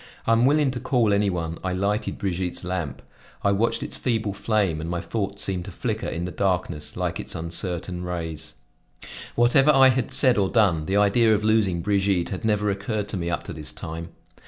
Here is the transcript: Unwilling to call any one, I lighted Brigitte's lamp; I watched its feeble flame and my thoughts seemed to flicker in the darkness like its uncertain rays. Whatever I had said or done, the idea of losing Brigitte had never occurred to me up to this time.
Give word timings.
Unwilling 0.25 0.71
to 0.71 0.79
call 0.79 1.13
any 1.13 1.29
one, 1.29 1.59
I 1.63 1.73
lighted 1.73 2.17
Brigitte's 2.17 2.63
lamp; 2.63 3.03
I 3.43 3.51
watched 3.51 3.83
its 3.83 3.97
feeble 3.97 4.33
flame 4.33 4.81
and 4.81 4.89
my 4.89 4.99
thoughts 4.99 5.43
seemed 5.43 5.65
to 5.65 5.71
flicker 5.71 6.07
in 6.07 6.25
the 6.25 6.31
darkness 6.31 6.97
like 6.97 7.19
its 7.19 7.35
uncertain 7.35 8.03
rays. 8.03 8.55
Whatever 9.35 9.69
I 9.69 9.89
had 9.89 10.09
said 10.09 10.39
or 10.39 10.49
done, 10.49 10.87
the 10.87 10.97
idea 10.97 11.35
of 11.35 11.43
losing 11.43 11.81
Brigitte 11.83 12.29
had 12.29 12.43
never 12.43 12.71
occurred 12.71 13.09
to 13.09 13.17
me 13.17 13.29
up 13.29 13.43
to 13.43 13.53
this 13.53 13.71
time. 13.71 14.09